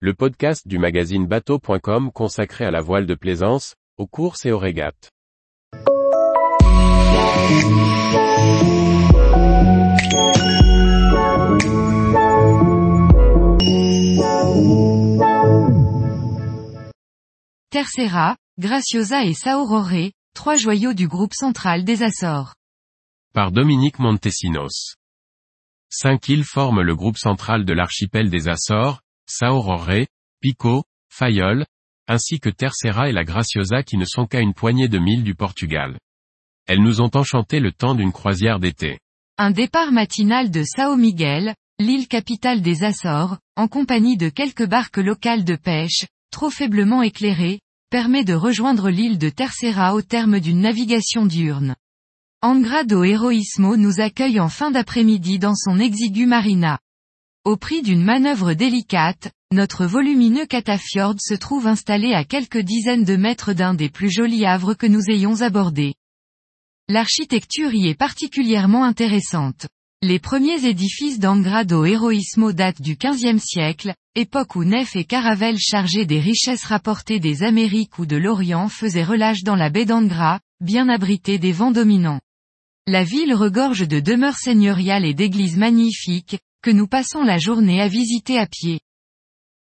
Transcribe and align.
le 0.00 0.12
podcast 0.12 0.68
du 0.68 0.78
magazine 0.78 1.26
bateau.com 1.26 2.12
consacré 2.12 2.66
à 2.66 2.70
la 2.70 2.82
voile 2.82 3.06
de 3.06 3.14
plaisance, 3.14 3.76
aux 3.96 4.06
courses 4.06 4.44
et 4.44 4.52
aux 4.52 4.58
régates. 4.58 5.10
Tercera, 17.70 18.36
Graciosa 18.58 19.24
et 19.24 19.32
Saorore, 19.32 20.10
trois 20.34 20.56
joyaux 20.56 20.92
du 20.92 21.08
groupe 21.08 21.32
central 21.32 21.84
des 21.84 22.02
Açores. 22.02 22.54
Par 23.32 23.50
Dominique 23.50 23.98
Montesinos. 23.98 24.96
Cinq 25.88 26.28
îles 26.28 26.44
forment 26.44 26.82
le 26.82 26.94
groupe 26.94 27.16
central 27.16 27.64
de 27.64 27.72
l'archipel 27.72 28.28
des 28.28 28.48
Açores, 28.48 29.00
Saorore, 29.26 30.06
Pico, 30.40 30.84
Fayol, 31.10 31.66
ainsi 32.08 32.38
que 32.38 32.48
Terceira 32.48 33.08
et 33.08 33.12
la 33.12 33.24
Graciosa 33.24 33.82
qui 33.82 33.96
ne 33.96 34.04
sont 34.04 34.26
qu'à 34.26 34.40
une 34.40 34.54
poignée 34.54 34.88
de 34.88 34.98
milles 34.98 35.24
du 35.24 35.34
Portugal. 35.34 35.98
Elles 36.66 36.82
nous 36.82 37.00
ont 37.00 37.10
enchanté 37.14 37.60
le 37.60 37.72
temps 37.72 37.94
d'une 37.94 38.12
croisière 38.12 38.60
d'été. 38.60 38.98
Un 39.38 39.50
départ 39.50 39.92
matinal 39.92 40.50
de 40.50 40.62
Sao 40.64 40.96
Miguel, 40.96 41.54
l'île 41.78 42.08
capitale 42.08 42.62
des 42.62 42.84
Açores, 42.84 43.38
en 43.56 43.68
compagnie 43.68 44.16
de 44.16 44.28
quelques 44.28 44.66
barques 44.66 44.96
locales 44.96 45.44
de 45.44 45.56
pêche, 45.56 46.06
trop 46.30 46.50
faiblement 46.50 47.02
éclairées, 47.02 47.60
permet 47.90 48.24
de 48.24 48.34
rejoindre 48.34 48.90
l'île 48.90 49.18
de 49.18 49.28
Terceira 49.28 49.94
au 49.94 50.02
terme 50.02 50.40
d'une 50.40 50.60
navigation 50.60 51.26
diurne. 51.26 51.76
Angrado 52.42 53.04
Heroismo 53.04 53.76
nous 53.76 54.00
accueille 54.00 54.40
en 54.40 54.48
fin 54.48 54.70
d'après-midi 54.70 55.38
dans 55.38 55.54
son 55.54 55.78
exigu 55.78 56.26
marina. 56.26 56.78
Au 57.46 57.56
prix 57.56 57.80
d'une 57.80 58.02
manœuvre 58.02 58.54
délicate, 58.54 59.30
notre 59.52 59.86
volumineux 59.86 60.46
catafjord 60.46 61.14
se 61.20 61.34
trouve 61.34 61.68
installé 61.68 62.12
à 62.12 62.24
quelques 62.24 62.58
dizaines 62.58 63.04
de 63.04 63.14
mètres 63.14 63.52
d'un 63.52 63.72
des 63.72 63.88
plus 63.88 64.10
jolis 64.10 64.44
havres 64.44 64.74
que 64.74 64.88
nous 64.88 65.08
ayons 65.10 65.42
abordés. 65.42 65.94
L'architecture 66.88 67.72
y 67.72 67.86
est 67.86 67.94
particulièrement 67.94 68.82
intéressante. 68.82 69.68
Les 70.02 70.18
premiers 70.18 70.66
édifices 70.66 71.20
d'Angrado 71.20 71.84
Heroismo 71.84 72.50
datent 72.50 72.82
du 72.82 72.96
XVe 72.96 73.38
siècle, 73.38 73.94
époque 74.16 74.56
où 74.56 74.64
nefs 74.64 74.96
et 74.96 75.04
caravelles 75.04 75.60
chargées 75.60 76.04
des 76.04 76.18
richesses 76.18 76.64
rapportées 76.64 77.20
des 77.20 77.44
Amériques 77.44 78.00
ou 78.00 78.06
de 78.06 78.16
l'Orient 78.16 78.68
faisaient 78.68 79.04
relâche 79.04 79.44
dans 79.44 79.54
la 79.54 79.70
baie 79.70 79.84
d'Angra, 79.84 80.40
bien 80.60 80.88
abritée 80.88 81.38
des 81.38 81.52
vents 81.52 81.70
dominants. 81.70 82.20
La 82.88 83.04
ville 83.04 83.34
regorge 83.34 83.86
de 83.86 84.00
demeures 84.00 84.38
seigneuriales 84.38 85.04
et 85.04 85.14
d'églises 85.14 85.56
magnifiques, 85.56 86.38
que 86.66 86.72
nous 86.72 86.88
passons 86.88 87.22
la 87.22 87.38
journée 87.38 87.80
à 87.80 87.86
visiter 87.86 88.40
à 88.40 88.46
pied. 88.48 88.80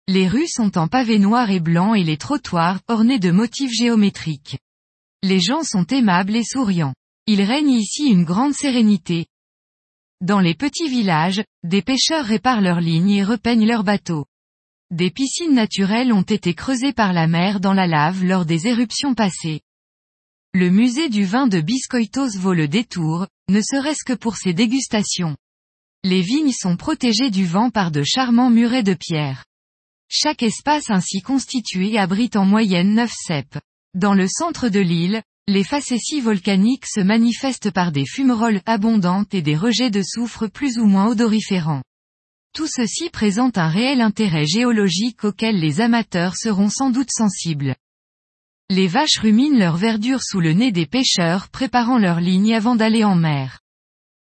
Les 0.10 0.28
rues 0.28 0.50
sont 0.50 0.78
en 0.78 0.90
pavés 0.90 1.18
noirs 1.18 1.50
et 1.50 1.62
blancs 1.62 1.98
et 1.98 2.04
les 2.04 2.18
trottoirs 2.18 2.82
ornés 2.90 3.20
de 3.20 3.32
motifs 3.32 3.72
géométriques. 3.72 4.58
Les 5.24 5.40
gens 5.40 5.64
sont 5.64 5.86
aimables 5.86 6.36
et 6.36 6.44
souriants. 6.44 6.94
Il 7.26 7.42
règne 7.42 7.72
ici 7.72 8.10
une 8.10 8.26
grande 8.26 8.54
sérénité. 8.54 9.28
Dans 10.20 10.42
les 10.42 10.56
petits 10.56 10.90
villages, 10.90 11.42
des 11.64 11.82
pêcheurs 11.82 12.26
réparent 12.26 12.60
leurs 12.60 12.82
lignes 12.82 13.12
et 13.12 13.24
repeignent 13.24 13.66
leurs 13.66 13.86
bateaux. 13.86 14.26
Des 14.92 15.10
piscines 15.10 15.54
naturelles 15.54 16.12
ont 16.12 16.24
été 16.24 16.54
creusées 16.54 16.92
par 16.92 17.14
la 17.14 17.28
mer 17.28 17.62
dans 17.62 17.74
la 17.74 17.88
lave 17.88 18.26
lors 18.26 18.44
des 18.44 18.68
éruptions 18.68 19.16
passées. 19.16 19.62
Le 20.54 20.70
musée 20.70 21.08
du 21.08 21.24
vin 21.24 21.48
de 21.48 21.62
Biscoitos 21.62 22.38
vaut 22.38 22.54
le 22.54 22.68
détour, 22.68 23.26
ne 23.48 23.62
serait-ce 23.62 24.04
que 24.04 24.12
pour 24.12 24.36
ses 24.36 24.52
dégustations. 24.52 25.38
Les 26.06 26.22
vignes 26.22 26.54
sont 26.54 26.78
protégées 26.78 27.30
du 27.30 27.46
vent 27.46 27.70
par 27.70 27.92
de 27.92 28.04
charmants 28.04 28.50
murets 28.50 28.84
de 28.84 28.94
pierre. 28.94 29.44
Chaque 30.08 30.44
espace 30.44 30.90
ainsi 30.90 31.20
constitué 31.20 31.98
abrite 31.98 32.38
en 32.38 32.46
moyenne 32.46 32.94
9 32.94 33.12
cèpes. 33.14 33.60
Dans 33.96 34.14
le 34.14 34.26
centre 34.26 34.70
de 34.70 34.80
l'île, 34.80 35.22
les 35.48 35.66
facéties 35.66 36.22
volcaniques 36.22 36.86
se 36.86 37.02
manifestent 37.02 37.72
par 37.72 37.92
des 37.92 38.06
fumerolles 38.06 38.62
abondantes 38.66 39.34
et 39.34 39.42
des 39.42 39.58
rejets 39.58 39.90
de 39.90 40.02
soufre 40.02 40.48
plus 40.48 40.78
ou 40.78 40.86
moins 40.86 41.08
odoriférants. 41.08 41.84
Tout 42.56 42.68
ceci 42.68 43.10
présente 43.10 43.58
un 43.58 43.68
réel 43.68 44.00
intérêt 44.00 44.46
géologique 44.46 45.26
auquel 45.26 45.60
les 45.60 45.82
amateurs 45.82 46.38
seront 46.38 46.70
sans 46.70 46.92
doute 46.92 47.12
sensibles. 47.12 47.76
Les 48.70 48.88
vaches 48.88 49.20
ruminent 49.20 49.60
leur 49.60 49.76
verdure 49.76 50.24
sous 50.24 50.40
le 50.40 50.54
nez 50.54 50.72
des 50.72 50.86
pêcheurs 50.86 51.50
préparant 51.50 51.98
leur 51.98 52.22
ligne 52.22 52.56
avant 52.56 52.78
d'aller 52.78 53.04
en 53.04 53.16
mer 53.16 53.60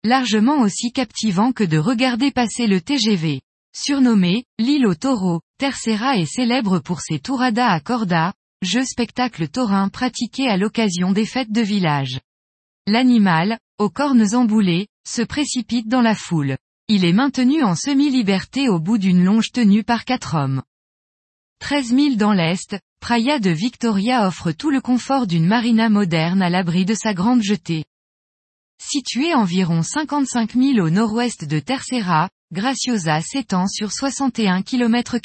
largement 0.04 0.60
aussi 0.60 0.92
captivant 0.92 1.52
que 1.52 1.64
de 1.64 1.78
regarder 1.78 2.32
passer 2.32 2.68
le 2.68 2.82
TGV. 2.82 3.42
Surnommé, 3.76 4.46
l'île 4.58 4.88
au 4.88 4.96
taureau, 4.96 5.42
Tercera 5.58 6.18
est 6.18 6.26
célèbre 6.26 6.80
pour 6.80 7.02
ses 7.02 7.20
touradas 7.20 7.70
à 7.70 7.80
corda, 7.80 8.34
jeu 8.62 8.84
spectacle 8.84 9.48
taurin 9.48 9.90
pratiqué 9.90 10.48
à 10.48 10.58
l'occasion 10.58 11.12
des 11.12 11.26
fêtes 11.26 11.52
de 11.52 11.62
village. 11.62 12.20
L'animal, 12.88 13.60
aux 13.78 13.90
cornes 13.90 14.34
emboulées, 14.34 14.88
se 15.08 15.22
précipite 15.22 15.88
dans 15.88 16.02
la 16.02 16.16
foule. 16.16 16.58
Il 16.88 17.06
est 17.06 17.14
maintenu 17.14 17.64
en 17.64 17.76
semi-liberté 17.76 18.70
au 18.70 18.80
bout 18.80 18.98
d'une 18.98 19.24
longe 19.24 19.52
tenue 19.52 19.84
par 19.84 20.06
quatre 20.06 20.36
hommes. 20.36 20.64
13 21.60 21.96
000 21.96 22.16
dans 22.16 22.34
l'Est, 22.34 22.80
Praia 23.00 23.40
de 23.40 23.50
Victoria 23.50 24.28
offre 24.28 24.52
tout 24.52 24.70
le 24.70 24.80
confort 24.80 25.28
d'une 25.28 25.46
marina 25.46 25.90
moderne 25.90 26.42
à 26.42 26.50
l'abri 26.50 26.86
de 26.86 26.94
sa 26.94 27.14
grande 27.14 27.42
jetée. 27.42 27.86
Située 28.80 29.34
environ 29.34 29.82
55 29.82 30.54
000 30.54 30.80
au 30.80 30.90
nord-ouest 30.90 31.46
de 31.46 31.60
Terceira, 31.60 32.30
Graciosa 32.54 33.22
s'étend 33.22 33.68
sur 33.68 33.92
61 33.92 34.62
km. 34.62 35.18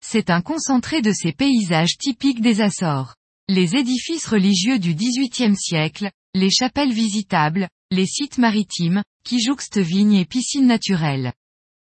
C'est 0.00 0.30
un 0.30 0.40
concentré 0.40 1.02
de 1.02 1.12
ces 1.12 1.32
paysages 1.32 1.98
typiques 1.98 2.40
des 2.40 2.60
Açores. 2.60 3.14
Les 3.48 3.76
édifices 3.76 4.26
religieux 4.26 4.78
du 4.78 4.94
XVIIIe 4.94 5.56
siècle, 5.56 6.10
les 6.34 6.50
chapelles 6.50 6.92
visitables, 6.92 7.68
les 7.90 8.06
sites 8.06 8.38
maritimes, 8.38 9.02
qui 9.24 9.42
jouxtent 9.42 9.78
vignes 9.78 10.14
et 10.14 10.24
piscines 10.24 10.66
naturelles. 10.66 11.32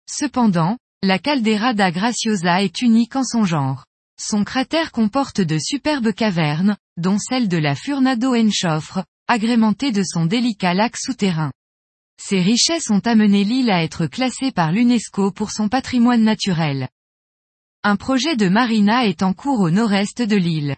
Cependant, 0.08 0.78
la 1.02 1.18
caldeira 1.18 1.74
da 1.74 1.90
Graciosa 1.90 2.62
est 2.62 2.80
unique 2.80 3.16
en 3.16 3.24
son 3.24 3.44
genre. 3.44 3.84
Son 4.20 4.44
cratère 4.44 4.92
comporte 4.92 5.40
de 5.40 5.58
superbes 5.58 6.12
cavernes, 6.12 6.76
dont 6.96 7.18
celle 7.18 7.48
de 7.48 7.56
la 7.56 7.74
Furnado 7.74 8.34
Enchofre, 8.34 9.04
agrémenté 9.28 9.92
de 9.92 10.02
son 10.02 10.26
délicat 10.26 10.74
lac 10.74 10.96
souterrain. 10.96 11.52
Ces 12.20 12.40
richesses 12.40 12.90
ont 12.90 13.00
amené 13.00 13.44
l'île 13.44 13.70
à 13.70 13.82
être 13.82 14.06
classée 14.06 14.52
par 14.52 14.72
l'UNESCO 14.72 15.32
pour 15.32 15.50
son 15.50 15.68
patrimoine 15.68 16.22
naturel. 16.22 16.88
Un 17.82 17.96
projet 17.96 18.36
de 18.36 18.48
marina 18.48 19.06
est 19.06 19.22
en 19.22 19.32
cours 19.32 19.60
au 19.60 19.70
nord-est 19.70 20.22
de 20.22 20.36
l'île. 20.36 20.76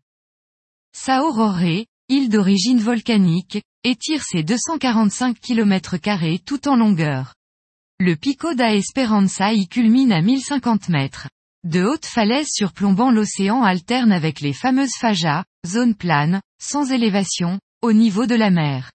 Saorore, 0.97 1.85
île 2.09 2.29
d'origine 2.29 2.79
volcanique, 2.79 3.63
étire 3.83 4.23
ses 4.23 4.43
245 4.43 5.39
km 5.39 5.99
tout 6.45 6.69
en 6.69 6.77
longueur. 6.77 7.35
Le 8.01 8.17
Pico 8.17 8.55
da 8.55 8.75
Esperanza 8.75 9.53
y 9.53 9.69
culmine 9.69 10.13
à 10.13 10.23
1050 10.23 10.89
mètres. 10.89 11.29
De 11.65 11.83
hautes 11.83 12.07
falaises 12.07 12.51
surplombant 12.51 13.11
l'océan 13.11 13.63
alternent 13.63 14.13
avec 14.13 14.41
les 14.41 14.53
fameuses 14.53 14.97
fajas, 14.99 15.45
zones 15.67 15.95
planes, 15.95 16.41
sans 16.61 16.91
élévation, 16.91 17.59
au 17.85 17.93
niveau 17.93 18.25
de 18.25 18.35
la 18.35 18.49
mer. 18.49 18.93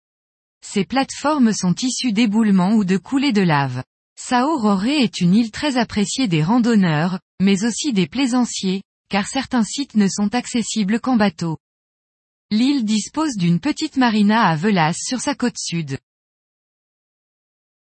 Ces 0.66 0.84
plateformes 0.84 1.54
sont 1.54 1.76
issues 1.76 2.12
d'éboulements 2.12 2.74
ou 2.74 2.86
de 2.86 2.98
coulées 2.98 3.32
de 3.32 3.44
lave. 3.44 3.84
Sao 4.20 4.82
est 4.84 5.22
une 5.22 5.36
île 5.36 5.52
très 5.52 5.78
appréciée 5.78 6.28
des 6.28 6.42
randonneurs, 6.42 7.20
mais 7.40 7.66
aussi 7.66 7.94
des 7.94 8.08
plaisanciers, 8.08 8.82
car 9.08 9.28
certains 9.28 9.64
sites 9.64 9.94
ne 9.94 10.08
sont 10.08 10.34
accessibles 10.34 11.00
qu'en 11.00 11.18
bateau. 11.18 11.60
L'île 12.50 12.84
dispose 12.84 13.36
d'une 13.38 13.60
petite 13.60 13.96
marina 13.96 14.42
à 14.42 14.56
Velas 14.56 14.98
sur 15.00 15.20
sa 15.20 15.36
côte 15.36 15.60
sud. 15.60 16.00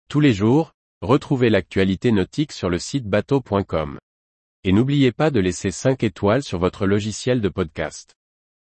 Tous 0.08 0.18
les 0.18 0.34
jours, 0.34 0.72
retrouvez 1.02 1.50
l'actualité 1.50 2.10
nautique 2.10 2.50
sur 2.50 2.68
le 2.68 2.80
site 2.80 3.06
bateau.com. 3.06 4.00
Et 4.64 4.72
n'oubliez 4.72 5.12
pas 5.12 5.30
de 5.30 5.38
laisser 5.38 5.70
5 5.70 6.02
étoiles 6.02 6.42
sur 6.42 6.58
votre 6.58 6.84
logiciel 6.84 7.40
de 7.40 7.48
podcast. 7.48 8.16